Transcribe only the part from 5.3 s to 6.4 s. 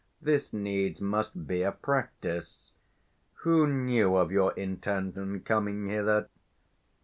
coming hither?